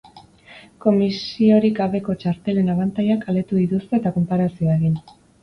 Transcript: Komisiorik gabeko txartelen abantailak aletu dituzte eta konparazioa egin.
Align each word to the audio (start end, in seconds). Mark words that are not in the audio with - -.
Komisiorik 0.85 1.75
gabeko 1.79 2.15
txartelen 2.23 2.73
abantailak 2.75 3.29
aletu 3.35 3.61
dituzte 3.61 3.99
eta 4.01 4.15
konparazioa 4.19 4.77
egin. 4.81 4.99